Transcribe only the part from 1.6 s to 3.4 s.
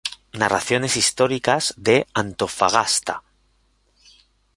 de Antofagasta.